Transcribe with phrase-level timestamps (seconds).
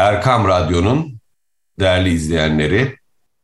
[0.00, 1.20] Erkam Radyo'nun
[1.80, 2.96] değerli izleyenleri,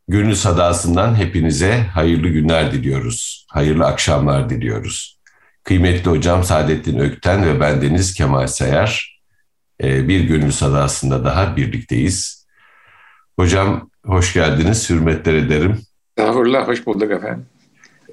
[0.08, 3.46] Gönül Sadası'ndan hepinize hayırlı günler diliyoruz.
[3.50, 5.20] Hayırlı akşamlar diliyoruz.
[5.64, 9.20] Kıymetli hocam Saadettin Ökten ve bendeniz Kemal Sayar
[9.82, 12.46] e, bir Gönül Sadası'nda daha birlikteyiz.
[13.38, 15.80] Hocam hoş geldiniz, hürmetler ederim.
[16.16, 17.46] Estağfurullah, hoş bulduk efendim.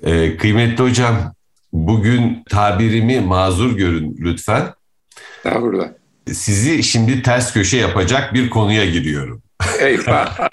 [0.04, 1.34] E, kıymetli hocam,
[1.74, 4.74] bugün tabirimi mazur görün lütfen.
[5.38, 9.44] Estağfurullah sizi şimdi ters köşe yapacak bir konuya giriyorum.
[9.80, 10.40] Eyvah.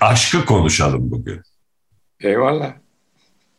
[0.00, 1.42] Aşkı konuşalım bugün.
[2.20, 2.72] Eyvallah.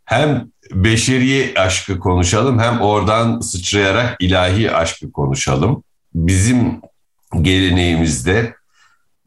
[0.06, 5.84] Hem beşeri aşkı konuşalım hem oradan sıçrayarak ilahi aşkı konuşalım.
[6.14, 6.82] Bizim
[7.42, 8.56] geleneğimizde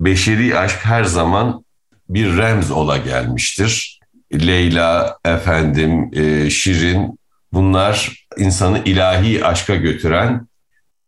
[0.01, 1.64] beşeri aşk her zaman
[2.09, 4.01] bir remz ola gelmiştir.
[4.33, 7.19] Leyla, efendim, e, Şirin
[7.53, 10.48] bunlar insanı ilahi aşka götüren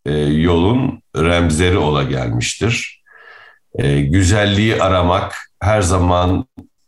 [0.06, 3.02] e, yolun remzleri ola gelmiştir.
[3.78, 6.46] E, güzelliği aramak her zaman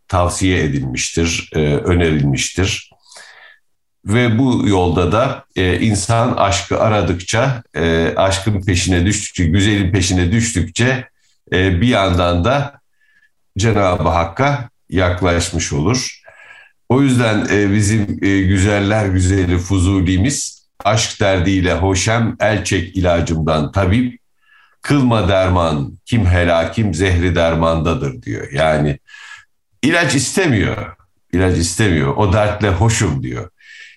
[0.08, 2.90] tavsiye edilmiştir, e, önerilmiştir.
[4.04, 5.44] Ve bu yolda da
[5.80, 7.62] insan aşkı aradıkça,
[8.16, 11.08] aşkın peşine düştükçe, güzelin peşine düştükçe
[11.52, 12.80] bir yandan da
[13.58, 16.17] Cenab-ı Hakk'a yaklaşmış olur.
[16.89, 24.20] O yüzden e, bizim e, güzeller güzeli Fuzuli'miz aşk derdiyle hoşem el çek ilacımdan tabip
[24.83, 28.53] kılma derman kim helakim zehri dermandadır diyor.
[28.53, 28.98] Yani
[29.83, 30.97] ilaç istemiyor.
[31.33, 32.16] İlaç istemiyor.
[32.16, 33.50] O dertle hoşum diyor.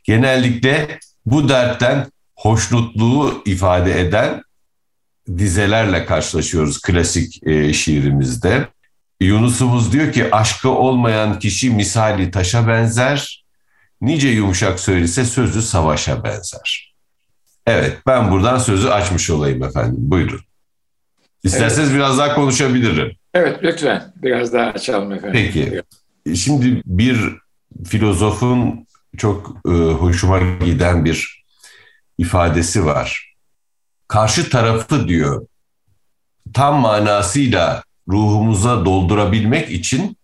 [0.03, 4.43] Genellikle bu dertten hoşnutluğu ifade eden
[5.37, 8.67] dizelerle karşılaşıyoruz klasik e, şiirimizde.
[9.21, 13.45] Yunus'umuz diyor ki aşkı olmayan kişi misali taşa benzer,
[14.01, 16.95] nice yumuşak söylese sözü savaşa benzer.
[17.67, 20.41] Evet ben buradan sözü açmış olayım efendim buyurun.
[21.43, 21.97] İsterseniz evet.
[21.97, 23.15] biraz daha konuşabilirim.
[23.33, 25.33] Evet lütfen biraz daha açalım efendim.
[25.33, 25.83] Peki.
[26.35, 27.35] Şimdi bir
[27.85, 28.87] filozofun
[29.17, 31.43] çok e, hoşuma giden bir
[32.17, 33.35] ifadesi var.
[34.07, 35.45] Karşı tarafı diyor
[36.53, 40.17] tam manasıyla ruhumuza doldurabilmek için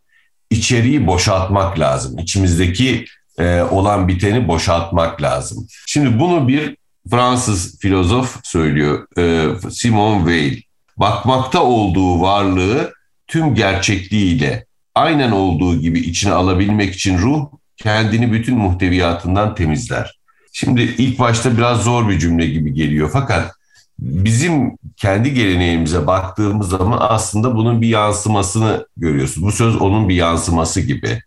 [0.49, 2.19] içeriği boşaltmak lazım.
[2.19, 3.05] İçimizdeki
[3.39, 5.67] e, olan biteni boşaltmak lazım.
[5.87, 6.77] Şimdi bunu bir
[7.09, 10.61] Fransız filozof söylüyor, e, Simon Weil.
[10.97, 12.93] Bakmakta olduğu varlığı
[13.27, 14.65] tüm gerçekliğiyle
[14.95, 17.45] aynen olduğu gibi içine alabilmek için ruh
[17.77, 20.19] kendini bütün muhteviyatından temizler.
[20.53, 23.56] Şimdi ilk başta biraz zor bir cümle gibi geliyor fakat
[23.99, 29.43] bizim kendi geleneğimize baktığımız zaman aslında bunun bir yansımasını görüyorsun.
[29.43, 31.21] Bu söz onun bir yansıması gibi.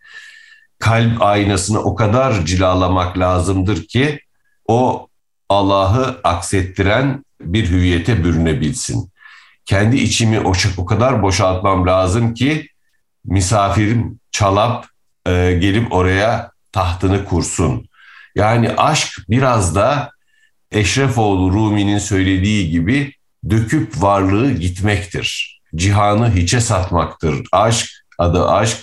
[0.79, 4.19] Kalp aynasını o kadar cilalamak lazımdır ki
[4.67, 5.07] o
[5.49, 9.11] Allah'ı aksettiren bir hüviyete bürünebilsin.
[9.65, 10.39] Kendi içimi
[10.77, 12.67] o, kadar boşaltmam lazım ki
[13.25, 14.85] misafirim çalap
[15.27, 17.89] e, gelip oraya tahtını kursun.
[18.35, 20.11] Yani aşk biraz da
[20.71, 23.13] Eşrefoğlu Rumi'nin söylediği gibi
[23.49, 25.61] döküp varlığı gitmektir.
[25.75, 27.47] Cihanı hiçe satmaktır.
[27.51, 28.77] Aşk, adı aşk,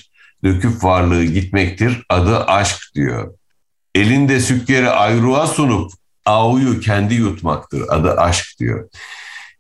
[0.45, 2.03] döküp varlığı gitmektir.
[2.09, 3.35] Adı aşk diyor.
[3.95, 5.93] Elinde sükkeri ayruğa sunup
[6.25, 7.83] avuyu kendi yutmaktır.
[7.89, 8.89] Adı aşk diyor.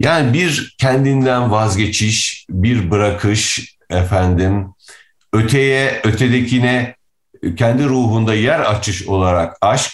[0.00, 4.66] Yani bir kendinden vazgeçiş, bir bırakış efendim,
[5.32, 6.94] öteye, ötedekine
[7.56, 9.92] kendi ruhunda yer açış olarak aşk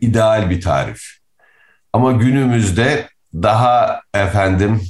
[0.00, 1.02] ideal bir tarif.
[1.92, 4.82] Ama günümüzde daha efendim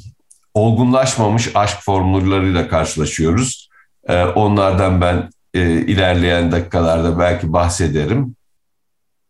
[0.54, 3.68] olgunlaşmamış aşk formülleriyla karşılaşıyoruz.
[4.08, 8.36] Ee, onlardan ben e, ilerleyen dakikalarda belki bahsederim.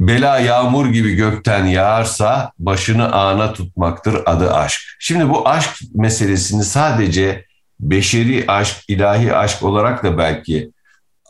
[0.00, 4.80] Bela yağmur gibi gökten yağarsa başını ana tutmaktır adı aşk.
[4.98, 7.44] Şimdi bu aşk meselesini sadece
[7.80, 10.72] beşeri aşk, ilahi aşk olarak da belki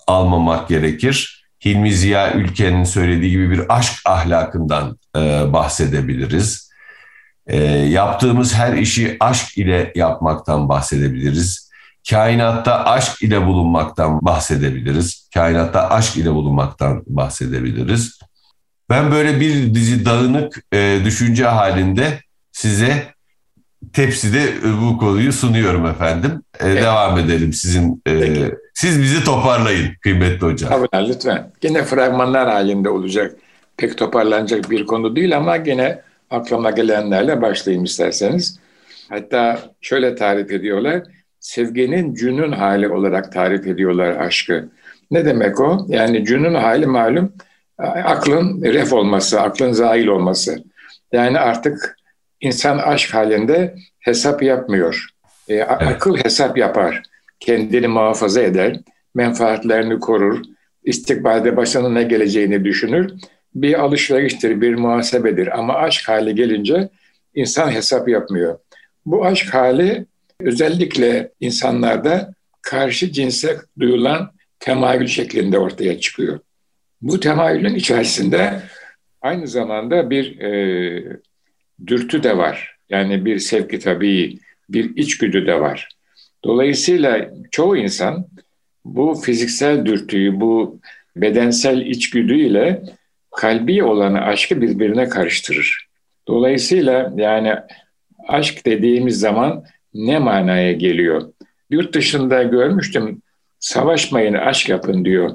[0.06, 1.37] almamak gerekir.
[1.64, 6.70] Hilmi Ziya Ülken'in söylediği gibi bir aşk ahlakından e, bahsedebiliriz.
[7.46, 11.70] E, yaptığımız her işi aşk ile yapmaktan bahsedebiliriz.
[12.10, 15.28] Kainatta aşk ile bulunmaktan bahsedebiliriz.
[15.34, 18.18] Kainatta aşk ile bulunmaktan bahsedebiliriz.
[18.90, 22.20] Ben böyle bir dizi dağınık e, düşünce halinde
[22.52, 23.14] size
[23.92, 24.48] tepside
[24.82, 26.42] bu konuyu sunuyorum efendim.
[26.60, 26.82] Ee, evet.
[26.82, 28.02] Devam edelim sizin.
[28.08, 28.12] E,
[28.74, 30.70] siz bizi toparlayın kıymetli hocam.
[30.70, 31.52] Tabii lütfen.
[31.60, 33.36] Gene fragmanlar halinde olacak.
[33.76, 38.58] Pek toparlanacak bir konu değil ama gene aklıma gelenlerle başlayayım isterseniz.
[39.08, 41.02] Hatta şöyle tarif ediyorlar.
[41.40, 44.68] Sevginin cünün hali olarak tarif ediyorlar aşkı.
[45.10, 45.86] Ne demek o?
[45.88, 47.32] Yani cünün hali malum
[48.04, 50.64] aklın ref olması, aklın zahil olması.
[51.12, 51.96] Yani artık
[52.40, 55.06] insan aşk halinde hesap yapmıyor.
[55.48, 55.70] E, evet.
[55.70, 57.02] Akıl hesap yapar.
[57.40, 58.80] Kendini muhafaza eder.
[59.14, 60.42] Menfaatlerini korur.
[60.84, 63.12] İstikbalde başına ne geleceğini düşünür.
[63.54, 65.58] Bir alışveriştir, bir muhasebedir.
[65.58, 66.88] Ama aşk hali gelince
[67.34, 68.58] insan hesap yapmıyor.
[69.06, 70.06] Bu aşk hali
[70.40, 76.38] özellikle insanlarda karşı cinse duyulan temayül şeklinde ortaya çıkıyor.
[77.00, 78.62] Bu temayülün içerisinde
[79.20, 81.18] aynı zamanda bir e,
[81.86, 82.76] dürtü de var.
[82.88, 84.38] Yani bir sevki tabii,
[84.68, 85.88] bir içgüdü de var.
[86.44, 88.26] Dolayısıyla çoğu insan
[88.84, 90.80] bu fiziksel dürtüyü, bu
[91.16, 92.82] bedensel içgüdüyle
[93.36, 95.88] kalbi olanı aşkı birbirine karıştırır.
[96.28, 97.54] Dolayısıyla yani
[98.28, 99.64] aşk dediğimiz zaman
[99.94, 101.32] ne manaya geliyor?
[101.70, 103.22] Yurt dışında görmüştüm,
[103.58, 105.30] savaşmayın aşk yapın diyor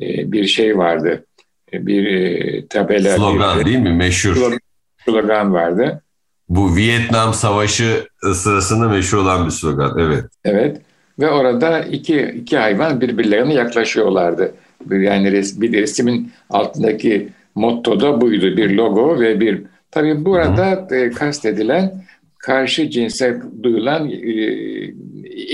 [0.00, 1.26] ee, bir şey vardı.
[1.72, 3.16] Ee, bir e, tabela.
[3.16, 3.92] Slogan bir, değil mi?
[3.92, 4.58] Meşhur.
[5.04, 6.02] Slogan vardı.
[6.48, 9.98] Bu Vietnam Savaşı sırasında meşhur olan bir slogan.
[9.98, 10.24] Evet.
[10.44, 10.80] Evet.
[11.18, 14.54] Ve orada iki, iki hayvan birbirlerine yaklaşıyorlardı.
[14.90, 18.56] Yani res, bir resmin altındaki motto da buydu.
[18.56, 19.62] Bir logo ve bir...
[19.90, 22.04] Tabii burada e, kastedilen
[22.38, 24.14] karşı cinse duyulan e,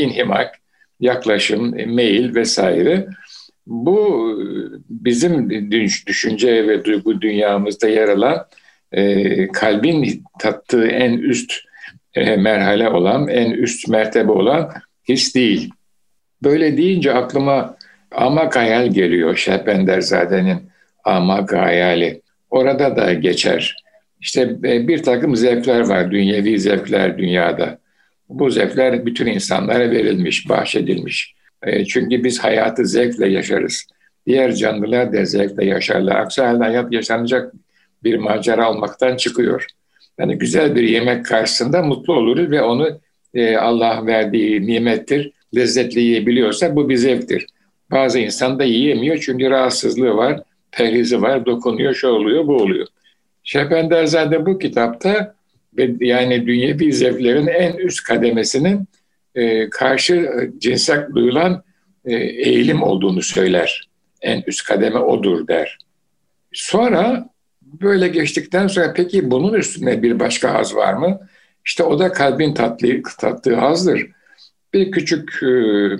[0.02, 0.54] inhimak,
[1.00, 3.06] yaklaşım, meyil vesaire.
[3.66, 4.38] Bu
[4.90, 5.50] bizim
[6.06, 8.46] düşünce ve duygu dünyamızda yer alan
[8.92, 11.52] e, kalbin tattığı en üst
[12.14, 14.70] e, merhale olan, en üst mertebe olan
[15.08, 15.70] his değil.
[16.42, 17.76] Böyle deyince aklıma
[18.10, 20.58] Amak Hayal geliyor Şehbenderzade'nin
[21.04, 22.20] Amak Hayali.
[22.50, 23.76] Orada da geçer.
[24.20, 27.78] İşte e, bir takım zevkler var, dünyevi zevkler dünyada.
[28.28, 31.34] Bu zevkler bütün insanlara verilmiş, bahşedilmiş.
[31.62, 33.86] E, çünkü biz hayatı zevkle yaşarız.
[34.26, 36.16] Diğer canlılar da zevkle yaşarlar.
[36.16, 37.52] Aksi halde hayat yaşanacak
[38.04, 39.66] bir macera olmaktan çıkıyor.
[40.18, 43.00] Yani güzel bir yemek karşısında mutlu oluruz ve onu
[43.34, 45.32] e, Allah verdiği nimettir.
[45.56, 47.46] Lezzetli yiyebiliyorsa bu bir zevktir.
[47.90, 50.42] Bazı insan da yiyemiyor çünkü rahatsızlığı var,
[50.72, 52.86] perhizi var, dokunuyor, şu oluyor, bu oluyor.
[53.44, 55.34] Şehbenderzade bu kitapta
[56.00, 58.84] yani dünyevi zevklerin en üst kademesinin
[59.34, 61.62] e, karşı cinsel duyulan
[62.04, 63.88] e, eğilim olduğunu söyler.
[64.22, 65.78] En üst kademe odur der.
[66.52, 67.29] Sonra
[67.82, 71.20] böyle geçtikten sonra peki bunun üstünde bir başka haz var mı?
[71.64, 74.06] İşte o da kalbin tatlı, tattığı hazdır.
[74.74, 75.46] Bir küçük e,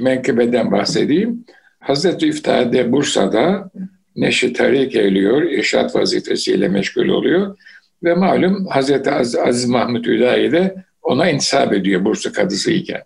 [0.03, 1.45] menkıbeden bahsedeyim.
[1.81, 3.71] Hazreti İftihade Bursa'da
[4.17, 7.57] Neşi Tarik eğiliyor, irşat vazifesiyle meşgul oluyor.
[8.05, 13.03] Ve malum Hazreti Az Aziz Mahmut Hüdayi de ona intisap ediyor Bursa kadısı iken.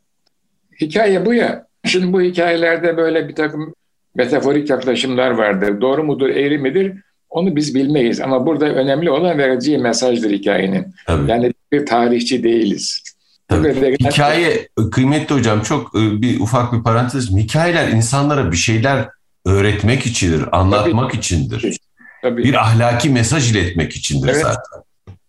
[0.80, 1.66] Hikaye bu ya.
[1.84, 3.74] Şimdi bu hikayelerde böyle bir takım
[4.14, 5.80] metaforik yaklaşımlar vardır.
[5.80, 6.92] Doğru mudur, eğri midir?
[7.34, 8.20] Onu biz bilmeyiz.
[8.20, 10.94] Ama burada önemli olan vereceği mesajdır hikayenin.
[11.06, 11.30] Tabii.
[11.30, 13.02] Yani bir tarihçi değiliz.
[13.48, 13.96] Tabii.
[14.00, 17.30] Hikaye, kıymetli hocam çok e, bir ufak bir parantez.
[17.30, 19.08] Hikayeler insanlara bir şeyler
[19.46, 21.20] öğretmek içindir, anlatmak Tabii.
[21.20, 21.78] içindir.
[22.22, 22.44] Tabii.
[22.44, 24.42] Bir ahlaki mesaj iletmek içindir evet.
[24.42, 24.82] zaten.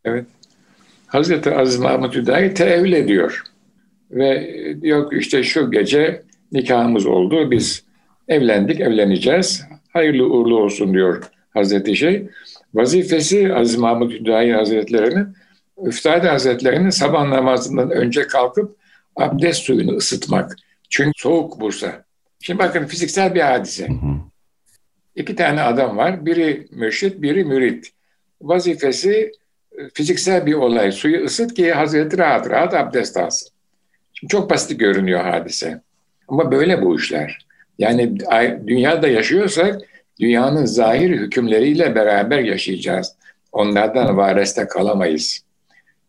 [0.06, 0.26] Evet.
[1.08, 3.44] Hazreti Aziz Mahmut Hüdayi tevil ediyor.
[4.12, 7.84] Ve yok işte şu gece nikahımız oldu, biz
[8.28, 9.64] evlendik, evleneceğiz.
[9.94, 11.24] Hayırlı uğurlu olsun diyor
[11.56, 12.28] Hazreti Şey.
[12.74, 15.28] Vazifesi Aziz Mahmut Hüdayi Hazretleri'nin
[15.86, 18.76] Üftade Hazretleri'nin sabah namazından önce kalkıp
[19.16, 20.56] abdest suyunu ısıtmak.
[20.90, 22.06] Çünkü soğuk Bursa.
[22.42, 23.88] Şimdi bakın fiziksel bir hadise.
[23.88, 24.16] Hı hı.
[25.16, 26.26] İki tane adam var.
[26.26, 27.92] Biri mürşit, biri mürit.
[28.42, 29.32] Vazifesi
[29.72, 30.92] e, fiziksel bir olay.
[30.92, 33.50] Suyu ısıt ki Hazreti rahat rahat abdest alsın.
[34.14, 35.82] Şimdi çok basit görünüyor hadise.
[36.28, 37.46] Ama böyle bu işler.
[37.80, 38.18] Yani
[38.68, 39.82] dünyada yaşıyorsak
[40.20, 43.16] dünyanın zahir hükümleriyle beraber yaşayacağız.
[43.52, 45.46] Onlardan vareste kalamayız.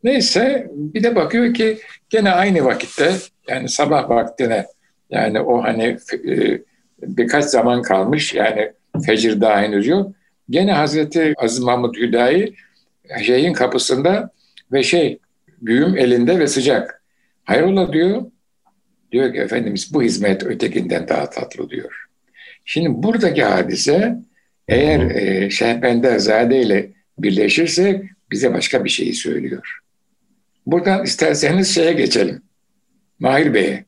[0.04, 1.78] Neyse bir de bakıyor ki
[2.10, 3.12] gene aynı vakitte
[3.48, 4.66] yani sabah vaktine
[5.10, 5.98] yani o hani
[6.28, 6.60] e,
[7.02, 8.72] birkaç zaman kalmış yani
[9.06, 10.12] fecir daha henüz yok.
[10.50, 12.54] Gene Hazreti Aziz Mahmud Hüdayi
[13.22, 14.30] şeyin kapısında
[14.72, 15.18] ve şey
[15.62, 17.02] güğüm elinde ve sıcak.
[17.44, 18.22] Hayrola diyor.
[19.12, 22.05] Diyor ki Efendimiz bu hizmet ötekinden daha tatlı diyor.
[22.66, 24.18] Şimdi buradaki hadise
[24.68, 29.78] eğer e, Şehbenderzade ile birleşirse bize başka bir şeyi söylüyor.
[30.66, 32.42] Buradan isterseniz şeye geçelim.
[33.18, 33.84] Mahir Bey'e.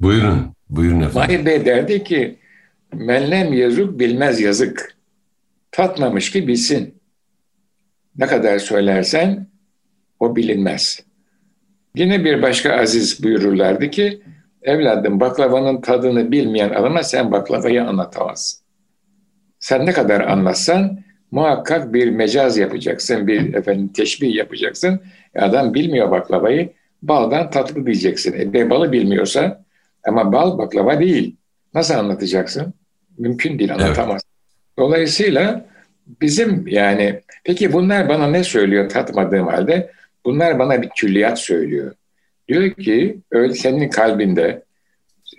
[0.00, 1.14] Buyurun, buyurun efendim.
[1.14, 2.38] Mahir Bey derdi ki,
[2.92, 4.96] menlem yazık bilmez yazık.
[5.72, 6.94] Tatmamış ki bilsin.
[8.18, 9.46] Ne kadar söylersen
[10.20, 11.00] o bilinmez.
[11.94, 14.22] Yine bir başka aziz buyururlardı ki,
[14.62, 18.60] evladım baklavanın tadını bilmeyen adama sen baklavayı anlatamazsın.
[19.58, 21.00] Sen ne kadar anlatsan
[21.30, 25.00] muhakkak bir mecaz yapacaksın, bir efendim teşbih yapacaksın.
[25.38, 28.54] Adam bilmiyor baklavayı, baldan tatlı diyeceksin.
[28.54, 29.64] E, balı bilmiyorsa
[30.06, 31.36] ama bal baklava değil.
[31.74, 32.74] Nasıl anlatacaksın?
[33.18, 34.22] Mümkün değil, anlatamaz.
[34.24, 34.78] Evet.
[34.78, 35.66] Dolayısıyla
[36.20, 39.90] bizim yani peki bunlar bana ne söylüyor tatmadığım halde?
[40.24, 41.94] Bunlar bana bir külliyat söylüyor.
[42.50, 44.62] Diyor ki öyle senin kalbinde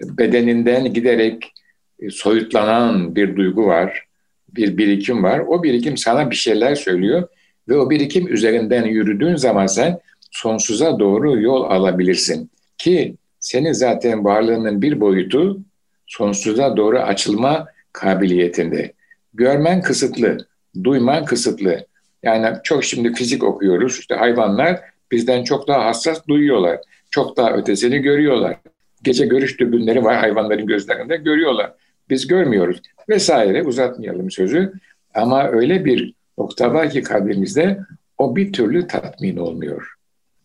[0.04, 1.54] bedeninden giderek
[2.00, 4.06] e, soyutlanan bir duygu var,
[4.50, 5.40] bir birikim var.
[5.40, 7.28] O birikim sana bir şeyler söylüyor
[7.70, 10.00] ve o birikim üzerinden yürüdüğün zaman sen
[10.32, 12.50] sonsuza doğru yol alabilirsin.
[12.78, 15.60] Ki senin zaten varlığının bir boyutu
[16.08, 18.94] sonsuza doğru açılma kabiliyetinde.
[19.34, 20.38] Görmen kısıtlı,
[20.84, 21.86] duyman kısıtlı.
[22.24, 24.00] Yani çok şimdi fizik okuyoruz.
[24.00, 24.80] İşte hayvanlar
[25.12, 26.80] bizden çok daha hassas duyuyorlar.
[27.12, 28.58] Çok daha ötesini görüyorlar.
[29.04, 31.74] Gece görüş dürbünleri var hayvanların gözlerinde görüyorlar.
[32.10, 34.74] Biz görmüyoruz vesaire uzatmayalım sözü.
[35.14, 37.80] Ama öyle bir nokta var ki kalbimizde
[38.18, 39.94] o bir türlü tatmin olmuyor.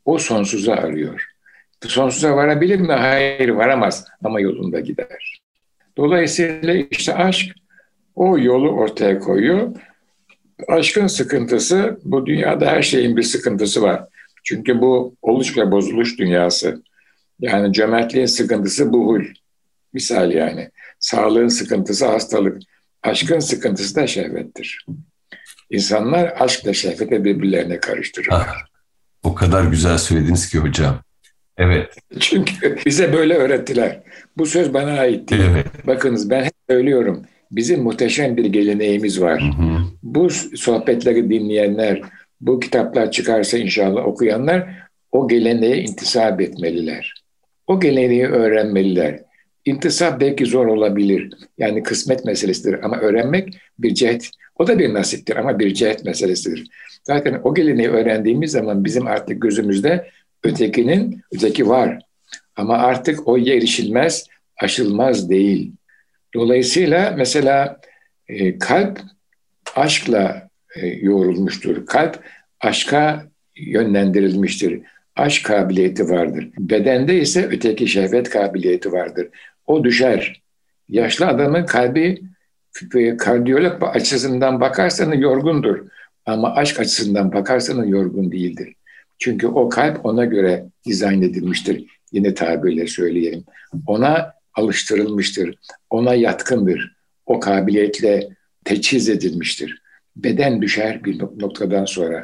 [0.05, 1.27] O sonsuza arıyor.
[1.87, 2.93] Sonsuza varabilir mi?
[2.93, 5.41] Hayır varamaz ama yolunda gider.
[5.97, 7.57] Dolayısıyla işte aşk
[8.15, 9.77] o yolu ortaya koyuyor.
[10.69, 14.05] Aşkın sıkıntısı bu dünyada her şeyin bir sıkıntısı var.
[14.47, 16.83] Çünkü bu oluş ve bozuluş dünyası.
[17.41, 19.25] Yani cömertliğin sıkıntısı buhul.
[19.93, 20.71] Misal yani.
[21.01, 22.63] Sağlığın sıkıntısı hastalık.
[23.03, 24.87] Aşkın sıkıntısı da şehvettir.
[25.71, 28.47] İnsanlar aşkla şehvete birbirlerine karıştırırlar.
[28.49, 28.67] Ah,
[29.23, 31.01] o kadar güzel söylediniz ki hocam.
[31.57, 31.97] Evet.
[32.21, 34.03] Çünkü bize böyle öğrettiler.
[34.37, 35.43] Bu söz bana ait değil.
[35.51, 35.87] Evet.
[35.87, 37.23] Bakınız ben hep söylüyorum.
[37.51, 39.43] Bizim muhteşem bir geleneğimiz var.
[39.43, 39.79] Hı hı.
[40.03, 42.03] Bu sohbetleri dinleyenler,
[42.41, 44.69] bu kitaplar çıkarsa inşallah okuyanlar
[45.13, 47.15] o geleneğe intisap etmeliler.
[47.67, 49.21] O geleneği öğrenmeliler.
[49.65, 51.35] İntisap belki zor olabilir.
[51.59, 54.31] Yani kısmet meselesidir ama öğrenmek bir cehet.
[54.59, 56.69] O da bir nasiptir ama bir cehet meselesidir.
[57.05, 60.11] Zaten o geleneği öğrendiğimiz zaman bizim artık gözümüzde
[60.45, 61.99] ötekinin, öteki var.
[62.57, 64.27] Ama artık o erişilmez,
[64.63, 65.73] aşılmaz değil.
[66.35, 67.81] Dolayısıyla mesela
[68.29, 69.01] e, kalp
[69.77, 70.46] aşkla
[70.77, 71.87] e, yoğrulmuştur.
[71.87, 72.25] Kalp
[72.61, 74.81] aşka yönlendirilmiştir.
[75.17, 76.49] Aşk kabiliyeti vardır.
[76.59, 79.29] Bedende ise öteki şehvet kabiliyeti vardır.
[79.67, 80.43] O düşer.
[80.89, 82.23] Yaşlı adamın kalbi
[83.19, 85.87] kardiyolog açısından bakarsanız yorgundur.
[86.27, 88.75] Ama aşk açısından bakarsanız yorgun değildir.
[89.19, 91.85] Çünkü o kalp ona göre dizayn edilmiştir.
[92.13, 93.45] Yine tabirle söyleyelim.
[93.87, 95.59] Ona alıştırılmıştır.
[95.91, 96.97] Ona yatkındır.
[97.27, 98.29] O kabiliyetle
[98.65, 99.83] teçhiz edilmiştir.
[100.17, 102.23] Beden düşer bir noktadan sonra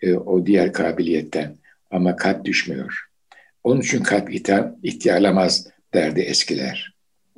[0.00, 1.56] e, o diğer kabiliyetten.
[1.90, 3.08] Ama kalp düşmüyor.
[3.64, 4.34] Onun için kalp
[4.82, 6.94] ihtiyarlamaz derdi eskiler.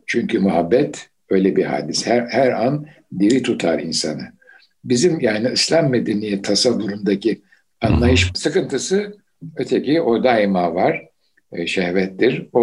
[0.07, 2.07] Çünkü muhabbet öyle bir hadis.
[2.07, 2.87] Her, her an
[3.19, 4.33] diri tutar insanı.
[4.85, 7.43] Bizim yani İslam medeniyet tasavvurundaki
[7.81, 9.17] anlayış sıkıntısı
[9.57, 11.09] öteki o daima var.
[11.53, 12.49] E, şehvettir.
[12.53, 12.61] O,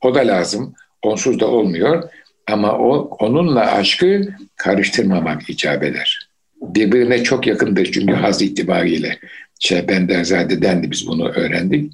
[0.00, 0.74] o da lazım.
[1.02, 2.10] Onsuz da olmuyor.
[2.46, 6.23] Ama o onunla aşkı karıştırmamak icap eder.
[6.74, 9.18] Birbirine çok yakındır çünkü haz itibariyle.
[9.58, 11.92] Şey Benderzade'den de biz bunu öğrendik.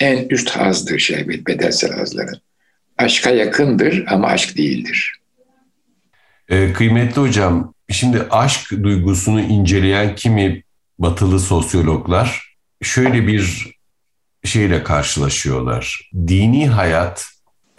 [0.00, 2.40] En üst hazdır şehvet bedensel hazların.
[2.98, 5.20] Aşka yakındır ama aşk değildir.
[6.48, 10.62] Ee, kıymetli hocam, şimdi aşk duygusunu inceleyen kimi
[10.98, 13.70] batılı sosyologlar şöyle bir
[14.44, 16.10] şeyle karşılaşıyorlar.
[16.14, 17.26] Dini hayat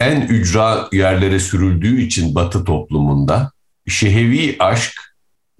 [0.00, 3.52] en ücra yerlere sürüldüğü için batı toplumunda
[3.88, 5.11] şehevi aşk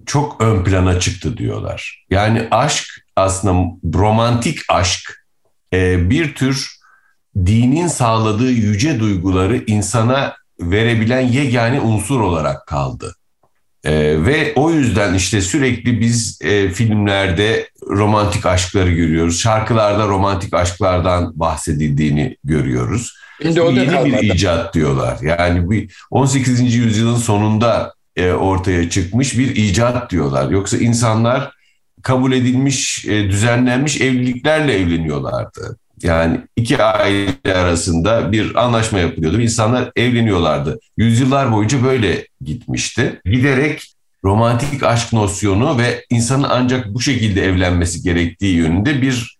[0.05, 2.05] çok ön plana çıktı diyorlar.
[2.09, 5.25] Yani aşk aslında romantik aşk
[5.73, 6.67] e, bir tür
[7.35, 13.15] dinin sağladığı yüce duyguları insana verebilen yegane unsur olarak kaldı.
[13.85, 19.39] Ee, ve o yüzden işte sürekli biz e, filmlerde romantik aşkları görüyoruz.
[19.39, 23.13] Şarkılarda romantik aşklardan bahsedildiğini görüyoruz.
[23.41, 25.17] Şimdi o Yeni bir icat diyorlar.
[25.21, 26.75] Yani bir 18.
[26.75, 30.49] yüzyılın sonunda e, ortaya çıkmış bir icat diyorlar.
[30.49, 31.51] Yoksa insanlar
[32.01, 35.77] kabul edilmiş, e, düzenlenmiş evliliklerle evleniyorlardı.
[36.03, 39.41] Yani iki aile arasında bir anlaşma yapılıyordu.
[39.41, 40.79] İnsanlar evleniyorlardı.
[40.97, 43.21] Yüzyıllar boyunca böyle gitmişti.
[43.25, 43.93] Giderek
[44.23, 49.37] romantik aşk nosyonu ve insanın ancak bu şekilde evlenmesi gerektiği yönünde bir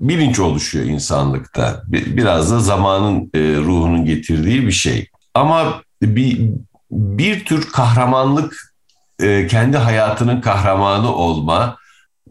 [0.00, 1.82] bilinç oluşuyor insanlıkta.
[1.88, 5.08] Biraz da zamanın e, ruhunun getirdiği bir şey.
[5.34, 6.40] Ama bir,
[6.92, 8.74] bir tür kahramanlık,
[9.20, 11.76] e, kendi hayatının kahramanı olma,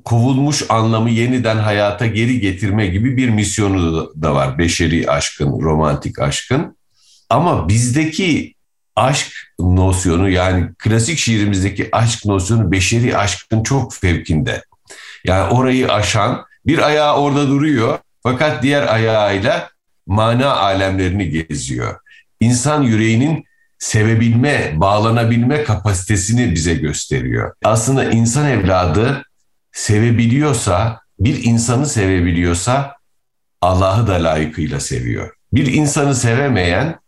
[0.06, 6.77] kovulmuş anlamı yeniden hayata geri getirme gibi bir misyonu da var beşeri aşkın, romantik aşkın.
[7.30, 8.56] Ama bizdeki
[8.96, 9.27] aşk
[9.60, 14.63] nosyonu yani klasik şiirimizdeki aşk nosyonu beşeri aşkın çok fevkinde.
[15.25, 19.70] Yani orayı aşan bir ayağı orada duruyor fakat diğer ayağıyla
[20.08, 22.00] mana alemlerini geziyor.
[22.39, 23.46] İnsan yüreğinin
[23.81, 27.53] sevebilme, bağlanabilme kapasitesini bize gösteriyor.
[27.63, 29.25] Aslında insan evladı
[29.71, 32.95] sevebiliyorsa, bir insanı sevebiliyorsa
[33.61, 35.33] Allah'ı da layıkıyla seviyor.
[35.53, 37.00] Bir insanı sevemeyen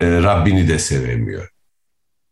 [0.00, 1.48] e, Rabbini de sevemiyor.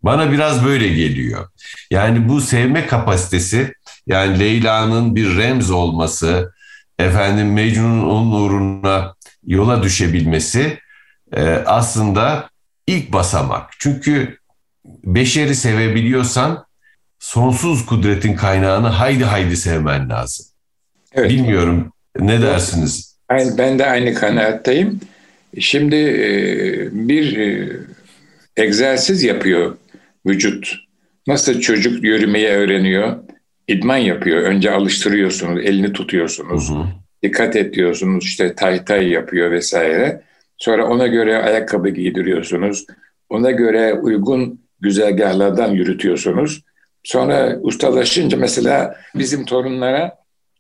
[0.03, 1.49] Bana biraz böyle geliyor.
[1.91, 3.73] Yani bu sevme kapasitesi
[4.07, 6.53] yani Leyla'nın bir remz olması,
[6.99, 9.15] efendim Mecnun'un onun uğruna
[9.47, 10.79] yola düşebilmesi
[11.33, 12.51] e, aslında
[12.89, 13.71] ilk basamak.
[13.79, 14.39] Çünkü
[15.05, 16.67] beşeri sevebiliyorsan
[17.19, 20.47] sonsuz kudretin kaynağını haydi haydi sevmen lazım.
[21.13, 21.31] Evet.
[21.31, 23.19] Bilmiyorum ne dersiniz?
[23.31, 25.01] Ben de aynı kanaattayım.
[25.59, 26.29] Şimdi e,
[26.93, 27.71] bir e,
[28.57, 29.77] egzersiz yapıyor
[30.27, 30.75] vücut.
[31.27, 33.17] Nasıl çocuk yürümeyi öğreniyor?
[33.69, 34.43] İdman yapıyor.
[34.43, 36.71] Önce alıştırıyorsunuz, elini tutuyorsunuz.
[36.71, 36.87] Hı hı.
[37.23, 40.23] Dikkat ediyorsunuz, işte tay tay yapıyor vesaire.
[40.59, 42.87] Sonra ona göre ayakkabı giydiriyorsunuz.
[43.29, 46.63] Ona göre uygun güzergahlardan yürütüyorsunuz.
[47.05, 50.19] Sonra ustalaşınca mesela bizim torunlara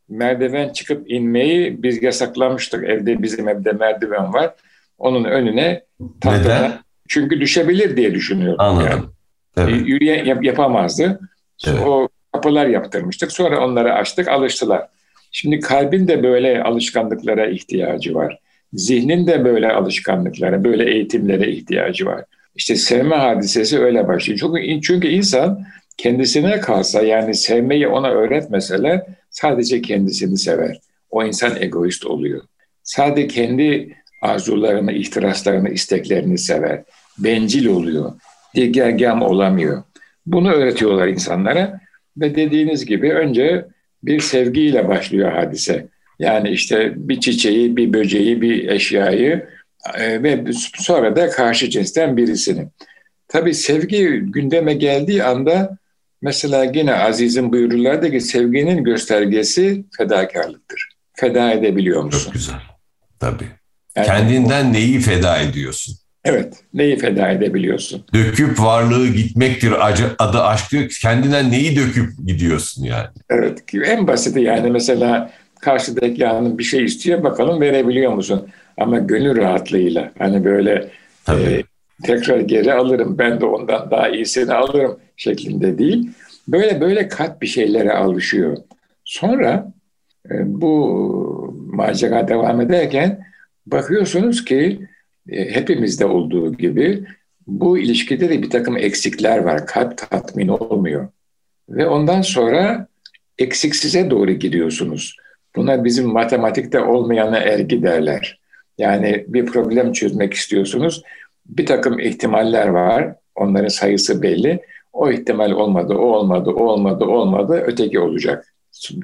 [0.08, 2.84] merdiven çıkıp inmeyi biz yasaklamıştık.
[2.84, 4.54] Evde bizim evde merdiven var.
[4.98, 5.84] Onun önüne
[6.20, 6.72] tahtadan.
[7.08, 8.60] Çünkü düşebilir diye düşünüyordum.
[8.60, 9.14] Anladım.
[9.56, 9.70] Yani.
[9.70, 9.88] Evet.
[9.88, 11.20] Yürüyen yap, yapamazdı.
[11.66, 11.78] Evet.
[11.86, 13.32] O kapılar yaptırmıştık.
[13.32, 14.88] Sonra onları açtık, alıştılar.
[15.32, 18.38] Şimdi kalbin de böyle alışkanlıklara ihtiyacı var.
[18.72, 22.24] Zihnin de böyle alışkanlıklara, böyle eğitimlere ihtiyacı var.
[22.54, 24.38] İşte sevme hadisesi öyle başlıyor.
[24.40, 25.64] Çünkü, çünkü insan
[25.96, 30.78] kendisine kalsa yani sevmeyi ona öğretmeseler sadece kendisini sever.
[31.10, 32.42] O insan egoist oluyor.
[32.82, 36.82] Sadece kendi arzularını, ihtiraslarını, isteklerini sever.
[37.18, 38.12] Bencil oluyor.
[38.54, 39.82] Digergam olamıyor.
[40.26, 41.80] Bunu öğretiyorlar insanlara
[42.16, 43.64] ve dediğiniz gibi önce
[44.02, 45.88] bir sevgiyle başlıyor hadise.
[46.18, 49.48] Yani işte bir çiçeği, bir böceği, bir eşyayı
[49.98, 50.44] e, ve
[50.74, 52.68] sonra da karşı cinsten birisini.
[53.28, 55.78] Tabii sevgi gündeme geldiği anda
[56.22, 60.88] mesela yine Aziz'in buyururlardı ki sevginin göstergesi fedakarlıktır.
[61.14, 62.24] Feda edebiliyor musun?
[62.24, 62.60] Çok güzel.
[63.20, 63.48] Tabii.
[63.96, 65.94] Yani, Kendinden neyi feda ediyorsun?
[66.24, 68.04] Evet, neyi feda edebiliyorsun?
[68.14, 69.72] Döküp varlığı gitmektir
[70.18, 70.88] adı aşk diyor.
[71.02, 73.08] Kendinden neyi döküp gidiyorsun yani?
[73.30, 78.48] Evet, en basiti yani mesela karşıdaki yanın bir şey istiyor bakalım verebiliyor musun?
[78.76, 80.90] Ama gönül rahatlığıyla hani böyle
[81.28, 81.62] e,
[82.02, 86.10] tekrar geri alırım ben de ondan daha iyisini alırım şeklinde değil.
[86.48, 88.56] Böyle böyle kat bir şeylere alışıyor.
[89.04, 89.72] Sonra
[90.30, 93.24] e, bu macera devam ederken
[93.66, 94.80] bakıyorsunuz ki
[95.28, 97.04] e, hepimizde olduğu gibi
[97.46, 99.66] bu ilişkide de bir takım eksikler var.
[99.66, 101.08] Kalp tatmin olmuyor.
[101.68, 102.88] Ve ondan sonra
[103.38, 105.16] eksiksize doğru gidiyorsunuz.
[105.56, 108.40] Buna bizim matematikte olmayana ergi derler.
[108.78, 111.02] Yani bir problem çözmek istiyorsunuz.
[111.46, 113.14] Bir takım ihtimaller var.
[113.34, 114.60] Onların sayısı belli.
[114.92, 117.62] O ihtimal olmadı, o olmadı, o olmadı, olmadı.
[117.66, 118.54] Öteki olacak.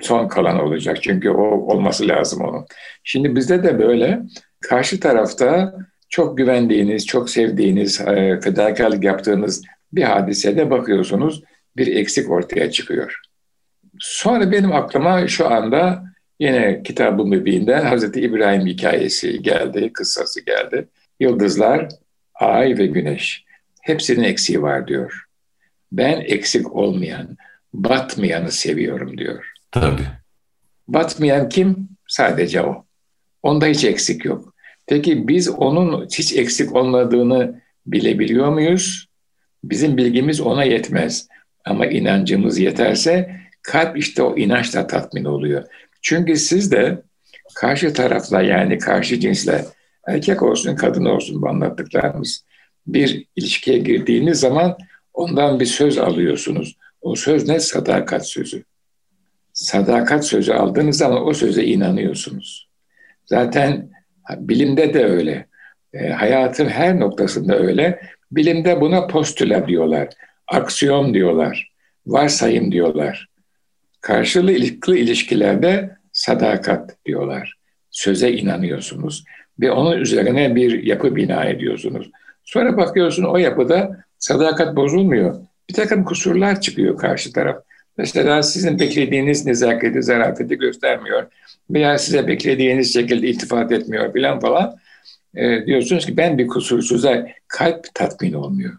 [0.02, 1.02] Son kalan olacak.
[1.02, 1.42] Çünkü o
[1.74, 2.66] olması lazım onun.
[3.04, 4.20] Şimdi bizde de böyle.
[4.60, 5.74] Karşı tarafta
[6.08, 11.42] çok güvendiğiniz, çok sevdiğiniz, e, fedakarlık yaptığınız bir hadisede bakıyorsunuz
[11.76, 13.20] bir eksik ortaya çıkıyor.
[13.98, 16.04] Sonra benim aklıma şu anda
[16.40, 20.88] yine kitabın mübiğinden Hazreti İbrahim hikayesi geldi, kıssası geldi.
[21.20, 21.88] Yıldızlar,
[22.34, 23.44] ay ve güneş
[23.80, 25.24] hepsinin eksiği var diyor.
[25.92, 27.36] Ben eksik olmayan,
[27.74, 29.44] batmayanı seviyorum diyor.
[29.70, 30.06] Tabii.
[30.88, 31.88] Batmayan kim?
[32.08, 32.84] Sadece o.
[33.42, 34.54] Onda hiç eksik yok.
[34.86, 39.06] Peki biz onun hiç eksik olmadığını bilebiliyor muyuz?
[39.64, 41.28] Bizim bilgimiz ona yetmez.
[41.64, 45.64] Ama inancımız yeterse kalp işte o inançla tatmin oluyor.
[46.04, 47.02] Çünkü siz de
[47.54, 49.64] karşı tarafla yani karşı cinsle
[50.08, 52.44] erkek olsun kadın olsun bu anlattıklarımız
[52.86, 54.76] bir ilişkiye girdiğiniz zaman
[55.14, 56.76] ondan bir söz alıyorsunuz.
[57.00, 57.60] O söz ne?
[57.60, 58.64] Sadakat sözü.
[59.52, 62.68] Sadakat sözü aldığınız zaman o söze inanıyorsunuz.
[63.26, 63.90] Zaten
[64.30, 65.46] Bilimde de öyle.
[65.92, 68.00] E, hayatın her noktasında öyle.
[68.32, 70.08] Bilimde buna postüle diyorlar.
[70.48, 71.72] Aksiyon diyorlar.
[72.06, 73.28] Varsayım diyorlar.
[74.04, 77.54] Karşılıklı ilişkilerde sadakat diyorlar.
[77.90, 79.24] Söze inanıyorsunuz
[79.60, 82.10] ve onun üzerine bir yapı bina ediyorsunuz.
[82.44, 85.40] Sonra bakıyorsun o yapıda sadakat bozulmuyor.
[85.68, 87.56] Bir takım kusurlar çıkıyor karşı taraf.
[87.98, 91.26] Mesela sizin beklediğiniz nezaketi, zarafeti göstermiyor
[91.70, 94.76] veya size beklediğiniz şekilde iltifat etmiyor falan falan.
[95.34, 98.74] E, diyorsunuz ki ben bir kusursuza kalp tatmin olmuyor.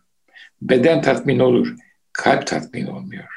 [0.62, 1.76] Beden tatmin olur,
[2.14, 3.35] kalp tatmin olmuyor.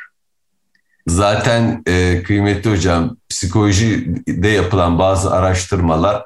[1.08, 6.24] Zaten e, kıymetli hocam psikolojide yapılan bazı araştırmalar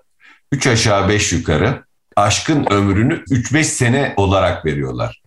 [0.52, 1.84] 3 aşağı 5 yukarı
[2.16, 5.22] aşkın ömrünü 3-5 sene olarak veriyorlar.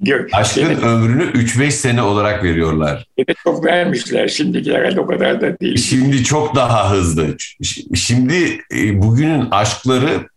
[0.00, 0.82] Yok, Aşkın evet.
[0.82, 3.06] ömrünü 3-5 sene olarak veriyorlar.
[3.18, 4.28] Evet çok vermişler.
[4.28, 5.76] Şimdiki herhalde o kadar da değil.
[5.76, 7.36] Şimdi çok daha hızlı.
[7.94, 10.28] Şimdi e, bugünün aşkları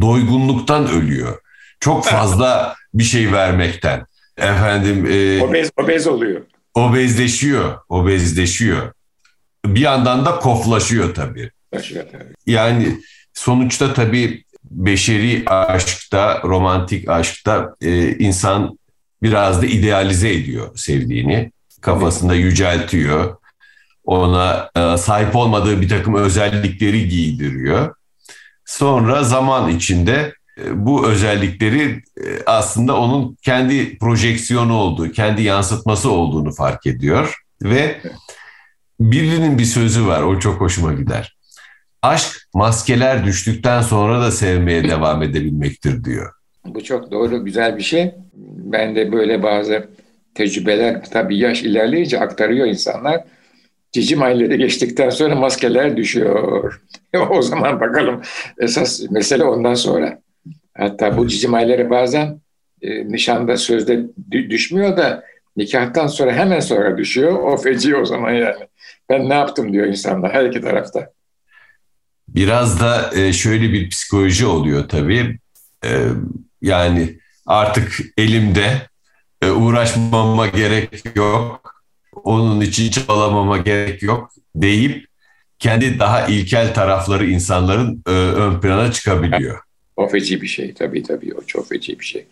[0.00, 1.38] doygunluktan ölüyor.
[1.80, 4.06] Çok fazla bir şey vermekten.
[4.36, 6.40] Efendim e, obez obez oluyor.
[6.74, 8.92] Obezleşiyor, obezleşiyor.
[9.66, 11.50] Bir yandan da koflaşıyor tabii.
[12.46, 13.00] Yani
[13.34, 18.78] sonuçta tabii beşeri aşkta, romantik aşkta e, insan
[19.22, 21.52] biraz da idealize ediyor sevdiğini.
[21.80, 23.36] Kafasında yüceltiyor.
[24.04, 27.94] Ona e, sahip olmadığı bir takım özellikleri giydiriyor.
[28.64, 30.34] Sonra zaman içinde
[30.74, 37.34] bu özellikleri e, aslında onun kendi projeksiyonu olduğu, kendi yansıtması olduğunu fark ediyor.
[37.62, 38.00] Ve
[39.00, 41.36] birinin bir sözü var, o çok hoşuma gider.
[42.02, 46.32] Aşk maskeler düştükten sonra da sevmeye devam edebilmektir diyor.
[46.64, 48.14] Bu çok doğru, güzel bir şey.
[48.72, 49.88] Ben de böyle bazı
[50.34, 53.24] tecrübeler tabii yaş ilerleyince aktarıyor insanlar.
[53.92, 56.80] Cicim ayları geçtikten sonra maskeler düşüyor.
[57.30, 58.22] o zaman bakalım
[58.58, 60.18] esas mesele ondan sonra.
[60.78, 62.40] Hatta bu cicim ayları bazen
[62.82, 65.24] e, nişanda sözde düşmüyor da
[65.56, 67.32] nikahtan sonra hemen sonra düşüyor.
[67.32, 68.68] O feci o zaman yani.
[69.10, 71.10] Ben ne yaptım diyor insanlar her iki tarafta.
[72.28, 75.38] Biraz da e, şöyle bir psikoloji oluyor tabii.
[75.84, 75.90] E,
[76.62, 78.82] yani artık elimde
[79.42, 81.74] e, uğraşmama gerek yok.
[82.24, 85.06] Onun için çabalamama gerek yok deyip
[85.58, 89.67] kendi daha ilkel tarafları insanların ön plana çıkabiliyor.
[89.98, 92.24] O feci bir şey tabii tabii o çok feci bir şey.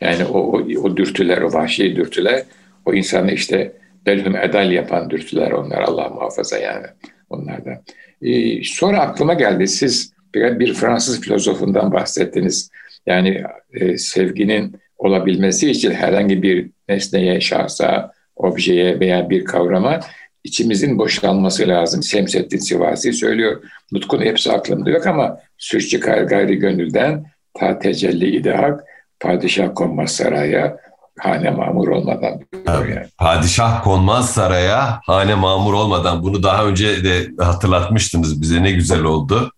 [0.00, 2.42] Yani o, o, o dürtüler, o vahşi dürtüler
[2.84, 3.72] o insanı işte
[4.06, 6.86] belhum edal yapan dürtüler onlar Allah muhafaza yani
[7.30, 7.82] onlardan.
[8.22, 12.70] Ee, sonra aklıma geldi siz bir, bir Fransız filozofundan bahsettiniz.
[13.06, 20.00] Yani e, sevginin olabilmesi için herhangi bir nesneye, şahsa, objeye veya bir kavrama
[20.44, 22.02] içimizin boşalması lazım.
[22.02, 23.62] Semsettin Sivasi söylüyor.
[23.92, 27.24] Nutkun hepsi aklımda yok ama süç çıkar gayri gönülden
[27.58, 28.84] ta tecelli idehak
[29.20, 30.76] padişah konmaz saraya
[31.18, 33.06] hane mamur olmadan yani.
[33.18, 39.52] Padişah konmaz saraya hane mamur olmadan bunu daha önce de hatırlatmıştınız bize ne güzel oldu.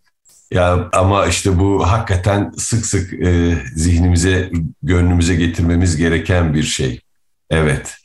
[0.51, 4.51] Ya ama işte bu hakikaten sık sık e, zihnimize,
[4.83, 7.01] gönlümüze getirmemiz gereken bir şey.
[7.51, 7.97] Evet.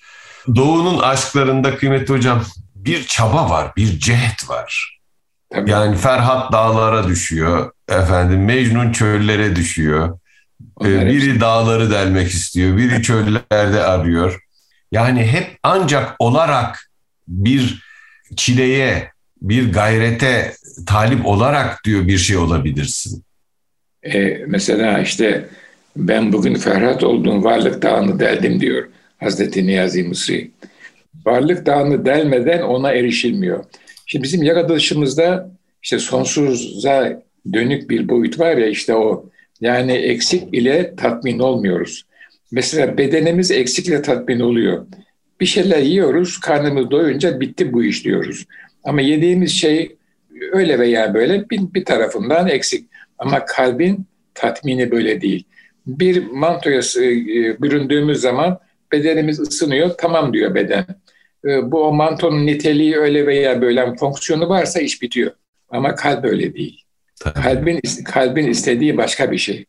[0.56, 2.44] Doğu'nun aşklarında kıymetli hocam
[2.86, 5.00] bir çaba var, bir cehet var.
[5.54, 5.72] Tabii.
[5.72, 10.20] Yani Ferhat dağlara düşüyor, efendim Mecnun çöllere düşüyor.
[10.86, 14.40] Ee, biri dağları delmek istiyor, biri çöllerde arıyor.
[14.92, 16.92] Yani hep ancak olarak
[17.28, 17.84] bir
[18.36, 20.54] çileye, bir gayrete
[20.88, 23.24] talip olarak diyor bir şey olabilirsin.
[24.04, 25.46] Ee, mesela işte
[25.96, 28.88] ben bugün Ferhat olduğum varlık dağını deldim diyor
[29.20, 30.52] Hazreti Niyazi Mısri
[31.26, 33.66] varlık dağını delmeden ona erişilmiyor.
[34.06, 35.52] Şimdi bizim yaratılışımızda
[35.84, 37.22] işte sonsuza
[37.54, 39.26] dönük bir boyut var ya işte o
[39.62, 42.06] yani eksik ile tatmin olmuyoruz.
[42.52, 44.86] Mesela bedenimiz eksikle tatmin oluyor.
[45.40, 48.46] Bir şeyler yiyoruz, karnımız doyunca bitti bu iş diyoruz.
[48.84, 49.96] Ama yediğimiz şey
[50.52, 52.90] öyle veya böyle bir, bir tarafından eksik.
[53.18, 55.44] Ama kalbin tatmini böyle değil.
[55.88, 58.60] Bir mantoya e, büründüğümüz zaman
[58.92, 60.86] bedenimiz ısınıyor, tamam diyor beden.
[61.46, 65.32] Ee, bu o mantonun niteliği öyle veya böyle fonksiyonu varsa iş bitiyor.
[65.70, 66.84] Ama kalp öyle değil.
[67.20, 67.42] Tabii.
[67.42, 69.66] Kalbin kalbin istediği başka bir şey.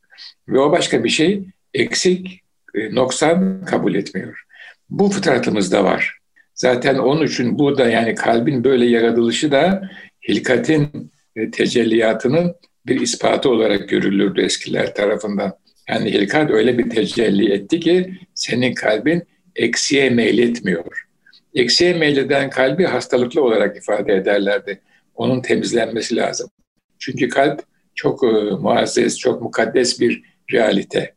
[0.48, 1.42] Ve o başka bir şey
[1.74, 2.40] eksik,
[2.74, 4.42] e, noksan kabul etmiyor.
[4.90, 6.18] Bu fıtratımızda var.
[6.54, 9.90] Zaten onun için bu da yani kalbin böyle yaratılışı da
[10.28, 12.54] hilkatin e, tecelliyatının
[12.86, 15.52] bir ispatı olarak görülürdü eskiler tarafından.
[15.88, 19.22] Yani hilkat öyle bir tecelli etti ki senin kalbin
[19.56, 21.06] eksiye meyletmiyor.
[21.54, 24.80] Eksiye meyleden kalbi hastalıklı olarak ifade ederlerdi.
[25.14, 26.50] Onun temizlenmesi lazım.
[26.98, 27.62] Çünkü kalp
[27.94, 28.26] çok e,
[28.60, 31.14] muazzez, çok mukaddes bir realite.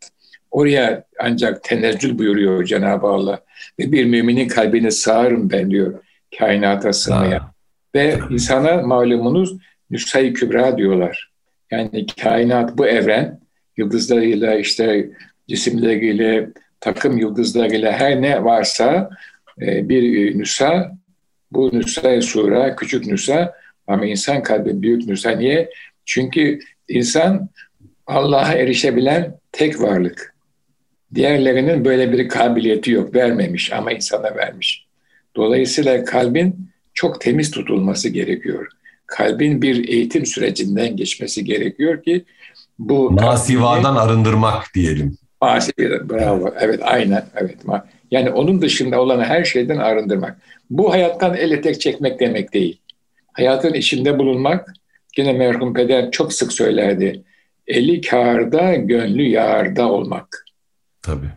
[0.52, 3.39] Oraya ancak tenezzül buyuruyor Cenab-ı Allah.
[3.80, 6.04] Ve bir müminin kalbini sağarım ben diyor
[6.39, 7.52] kainata sığmaya.
[7.95, 9.58] Ve insana malumunuz
[9.89, 11.32] nüshay kübra diyorlar.
[11.71, 13.39] Yani kainat bu evren
[13.78, 15.10] yıldızlarıyla işte
[15.50, 19.10] cisimleriyle takım yıldızlarıyla her ne varsa
[19.58, 20.91] bir nüsa,
[21.52, 23.54] bu nüsa sura, küçük nüsa
[23.88, 25.32] ama insan kalbi büyük nüsa.
[25.32, 25.70] Niye?
[26.06, 27.50] Çünkü insan
[28.08, 30.36] Allah'a erişebilen tek varlık.
[31.15, 34.86] Diğerlerinin böyle bir kabiliyeti yok, vermemiş ama insana vermiş.
[35.36, 38.68] Dolayısıyla kalbin çok temiz tutulması gerekiyor.
[39.08, 42.26] Kalbin bir eğitim sürecinden geçmesi gerekiyor ki
[42.80, 45.18] bu masivadan arındırmak diyelim.
[45.41, 46.54] Masivadan bravo.
[46.60, 47.58] Evet aynen evet.
[48.12, 50.38] Yani onun dışında olan her şeyden arındırmak.
[50.70, 52.80] Bu hayattan el etek çekmek demek değil.
[53.34, 54.74] Hayatın içinde bulunmak
[55.18, 57.24] yine merhum peder çok sık söylerdi.
[57.68, 60.46] Eli kârda, gönlü yağarda olmak.
[61.02, 61.30] Tabii.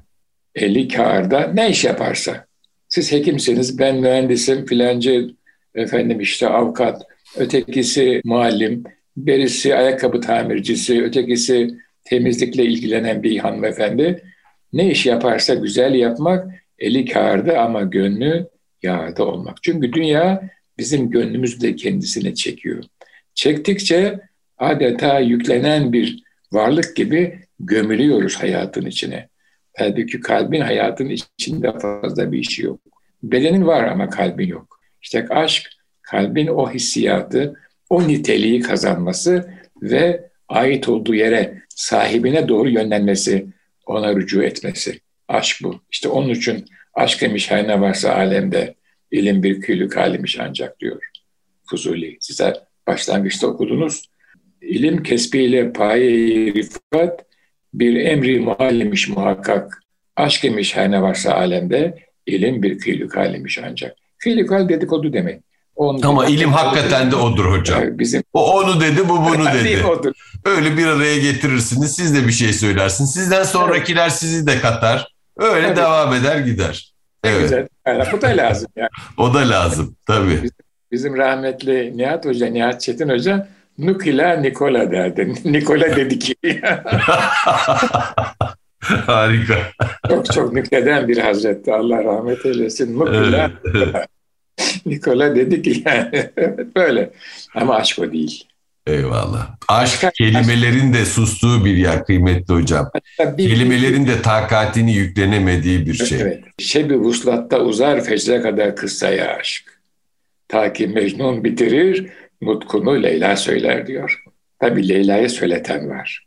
[0.55, 2.47] Eli kârda ne iş yaparsa.
[2.89, 5.31] Siz hekimsiniz, ben mühendisim, filancı
[5.75, 7.03] efendim işte avukat,
[7.37, 8.85] ötekisi muallim,
[9.17, 11.71] birisi ayakkabı tamircisi, ötekisi
[12.05, 14.23] temizlikle ilgilenen bir hanımefendi.
[14.73, 16.47] Ne iş yaparsa güzel yapmak,
[16.79, 18.49] eli kârda ama gönlü
[18.83, 19.63] yağda olmak.
[19.63, 22.85] Çünkü dünya bizim gönlümüzü de kendisine çekiyor.
[23.35, 24.21] Çektikçe
[24.59, 29.29] adeta yüklenen bir varlık gibi gömülüyoruz hayatın içine.
[29.77, 32.81] Halbuki kalbin hayatın içinde fazla bir işi yok.
[33.23, 34.81] Bedenin var ama kalbin yok.
[35.03, 35.71] İşte aşk
[36.03, 37.55] kalbin o hissiyatı,
[37.91, 39.51] o niteliği kazanması
[39.83, 43.47] ve ait olduğu yere sahibine doğru yönlenmesi,
[43.89, 45.01] ona rücu etmesi.
[45.29, 45.81] Aşk bu.
[45.93, 48.75] İşte onun için aşk emiş her ne varsa alemde
[49.11, 51.03] ilim bir küllük halimiş ancak diyor
[51.71, 52.17] Fuzuli.
[52.21, 52.55] Size
[52.87, 54.11] başlangıçta okudunuz.
[54.61, 56.09] İlim kesbiyle paye
[56.55, 57.25] rifat
[57.75, 59.83] bir emri muhallimiş muhakkak.
[60.17, 63.97] Aşk emiş her ne varsa alemde ilim bir küllük halimiş ancak.
[64.19, 65.43] Küllük hal dedikodu demek.
[65.79, 67.81] Onu Ama ilim hakikaten de odur hocam.
[67.81, 69.85] Yani bizim o onu dedi, bu bunu dedi.
[69.87, 70.13] odur.
[70.45, 71.97] Öyle bir araya getirirsiniz.
[71.97, 73.13] Siz de bir şey söylersiniz.
[73.13, 74.13] Sizden sonrakiler evet.
[74.13, 75.13] sizi de katar.
[75.37, 75.77] Öyle evet.
[75.77, 76.93] devam eder gider.
[77.25, 77.43] Ne evet.
[77.43, 77.69] güzel.
[77.87, 78.89] Yani bu da lazım yani.
[79.17, 80.31] o da lazım tabii.
[80.31, 80.51] Bizim,
[80.93, 85.35] bizim rahmetli Nihat Hoca, Nihat Çetin Hoca Nukila Nikola derdi.
[85.53, 86.35] Nikola dedi ki.
[89.07, 89.59] Harika.
[90.09, 91.73] Çok çok nükleden bir hazretti.
[91.73, 92.99] Allah rahmet eylesin.
[92.99, 93.51] Nukila.
[93.75, 94.09] Evet.
[94.87, 96.31] Nikola dedi ki yani
[96.77, 97.11] böyle.
[97.55, 98.45] Ama aşk o değil.
[98.87, 99.57] Eyvallah.
[99.69, 102.91] Aşk kelimelerin de sustuğu bir yer kıymetli hocam.
[103.21, 106.21] Bir, kelimelerin de takatini yüklenemediği bir şey.
[106.21, 106.45] Evet.
[106.59, 109.81] Şebi vuslatta uzar fecre kadar kıssaya aşk.
[110.49, 112.07] Ta ki Mecnun bitirir,
[112.43, 114.23] nutkunu Leyla söyler diyor.
[114.59, 116.27] Tabi Leyla'ya söyleten var.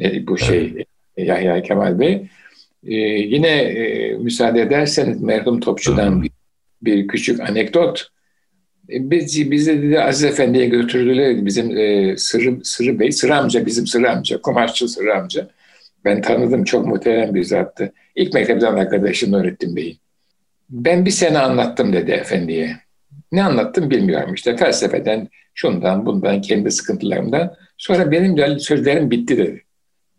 [0.00, 0.86] E, bu şey evet.
[1.16, 2.26] Yahya Kemal Bey.
[2.86, 6.30] Ee, yine e, müsaade ederseniz merhum Topçu'dan bir
[6.82, 8.10] bir küçük anekdot.
[8.90, 11.46] E, biz, bizi dedi Aziz Efendi'ye götürdüler.
[11.46, 15.48] Bizim e, Sırrı, Sırrı Bey, Sırrı amca bizim Sırrı amca, kumaşçı Sırrı amca.
[16.04, 17.92] Ben tanıdım, çok muhterem bir zattı.
[18.14, 19.98] İlk mektepten arkadaşım Nurettin Bey'in.
[20.70, 22.76] Ben bir sene anlattım dedi efendiye.
[23.32, 27.54] Ne anlattım bilmiyorum işte felsefeden, şundan, bundan, kendi sıkıntılarımdan.
[27.76, 29.64] Sonra benim sözlerim bitti dedi.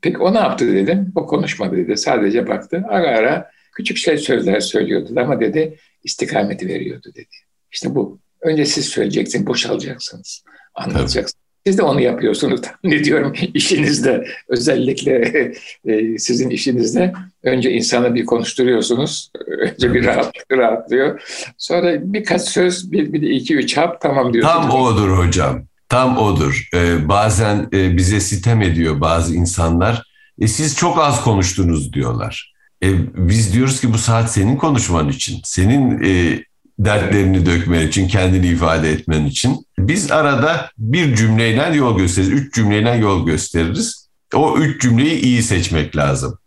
[0.01, 1.11] Peki o ne yaptı dedim.
[1.15, 1.97] O konuşmadı dedi.
[1.97, 2.83] Sadece baktı.
[2.89, 7.29] Ara ara küçük şey sözler söylüyordu ama dedi istikameti veriyordu dedi.
[7.71, 8.19] İşte bu.
[8.41, 10.43] Önce siz söyleyeceksiniz, boşalacaksınız,
[10.75, 11.33] anlatacaksınız.
[11.33, 11.41] Tabii.
[11.65, 12.61] Siz de onu yapıyorsunuz.
[12.83, 15.51] Ne diyorum işinizde özellikle
[15.85, 19.31] e, sizin işinizde önce insana bir konuşturuyorsunuz.
[19.47, 21.21] Önce bir rahat, rahatlıyor.
[21.57, 24.67] Sonra birkaç söz bir, bir iki üç hap tamam diyorsunuz.
[24.67, 25.63] Tam odur hocam.
[25.89, 26.69] Tam odur.
[26.73, 30.03] Ee, bazen e, bize sitem ediyor bazı insanlar.
[30.39, 32.50] E, siz çok az konuştunuz diyorlar.
[32.83, 32.87] E,
[33.27, 36.43] biz diyoruz ki bu saat senin konuşman için, senin e,
[36.79, 39.65] dertlerini dökmen için, kendini ifade etmen için.
[39.79, 44.09] Biz arada bir cümleyle yol gösteririz, üç cümleyle yol gösteririz.
[44.35, 46.37] O üç cümleyi iyi seçmek lazım.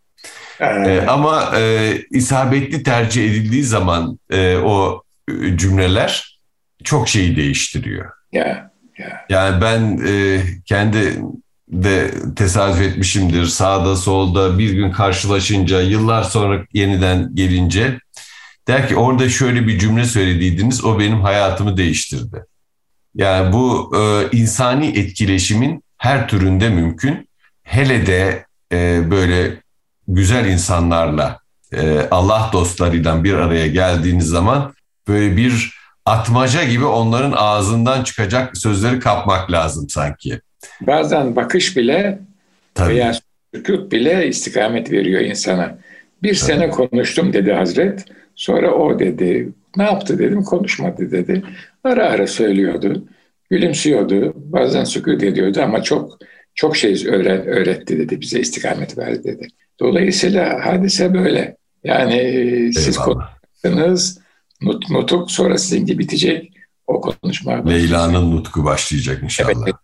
[0.60, 5.02] Ee, ama e, isabetli tercih edildiği zaman e, o
[5.56, 6.40] cümleler
[6.84, 8.10] çok şeyi değiştiriyor.
[8.32, 9.12] Yeah, yeah.
[9.28, 11.18] Yani ben e, kendi
[11.68, 13.46] de tesadüf etmişimdir.
[13.46, 17.98] Sağda solda bir gün karşılaşınca yıllar sonra yeniden gelince
[18.68, 22.44] der ki orada şöyle bir cümle söylediydiniz o benim hayatımı değiştirdi.
[23.14, 27.28] Yani bu e, insani etkileşimin her türünde mümkün.
[27.62, 29.62] Hele de e, böyle
[30.08, 31.38] güzel insanlarla
[31.72, 34.74] e, Allah dostlarıyla bir araya geldiğiniz zaman
[35.08, 35.74] böyle bir
[36.06, 40.40] atmaca gibi onların ağzından çıkacak sözleri kapmak lazım sanki.
[40.80, 42.18] Bazen bakış bile
[42.74, 42.94] Tabii.
[42.94, 43.12] veya
[43.54, 45.78] sükut bile istikamet veriyor insana.
[46.22, 46.38] Bir Tabii.
[46.38, 48.04] sene konuştum dedi Hazret.
[48.34, 49.48] Sonra o dedi.
[49.76, 51.42] Ne yaptı dedim konuşmadı dedi.
[51.84, 53.04] Ara ara söylüyordu.
[53.50, 54.32] Gülümsüyordu.
[54.36, 56.18] Bazen sükut ediyordu ama çok
[56.54, 58.20] çok şey öğren, öğretti dedi.
[58.20, 59.48] Bize istikamet verdi dedi.
[59.80, 61.56] Dolayısıyla hadise böyle.
[61.84, 62.72] Yani Eyvallah.
[62.72, 64.18] siz konuştunuz.
[64.62, 66.52] Nut, nutuk sonra sizinki bitecek.
[66.86, 67.64] O konuşma.
[67.68, 69.50] Leyla'nın nutku başlayacak inşallah.
[69.66, 69.74] Evet,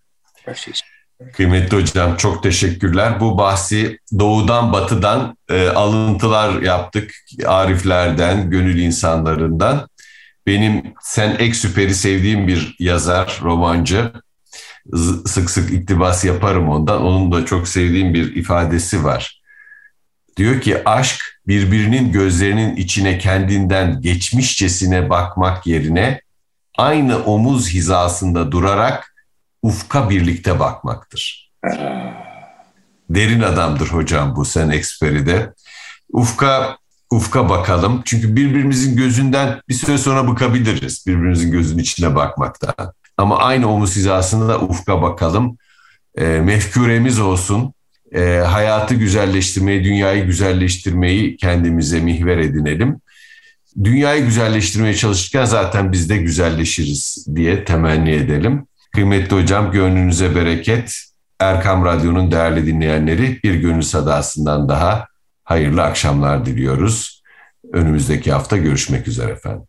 [0.51, 0.89] başlayacak.
[1.33, 3.21] Kıymetli hocam çok teşekkürler.
[3.21, 7.15] Bu bahsi doğudan batıdan e, alıntılar yaptık.
[7.47, 9.89] Ariflerden, gönül insanlarından.
[10.47, 14.13] Benim Sen Eksüper'i sevdiğim bir yazar, romancı.
[15.27, 17.03] Sık sık iktibas yaparım ondan.
[17.03, 19.43] Onun da çok sevdiğim bir ifadesi var.
[20.37, 26.21] Diyor ki aşk birbirinin gözlerinin içine kendinden geçmişçesine bakmak yerine
[26.79, 29.10] aynı omuz hizasında durarak
[29.63, 31.51] ufka birlikte bakmaktır.
[33.11, 35.55] Derin adamdır hocam bu sen eksperi de.
[36.13, 36.79] Ufka
[37.11, 38.03] ufka bakalım.
[38.05, 41.07] Çünkü birbirimizin gözünden bir süre sonra bıkabiliriz.
[41.07, 42.75] Birbirimizin gözünün içine bakmakta.
[43.17, 45.59] Ama aynı omuz hizasında ufka bakalım.
[46.19, 47.75] E, mefkuremiz olsun.
[48.15, 53.01] E, hayatı güzelleştirmeyi, dünyayı güzelleştirmeyi kendimize mihver edinelim.
[53.85, 58.67] Dünyayı güzelleştirmeye çalışırken zaten biz de güzelleşiriz diye temenni edelim.
[58.93, 60.95] Kıymetli hocam gönlünüze bereket.
[61.39, 65.07] Erkam Radyo'nun değerli dinleyenleri bir gönül sadasından daha
[65.45, 67.23] hayırlı akşamlar diliyoruz.
[67.73, 69.67] Önümüzdeki hafta görüşmek üzere efendim.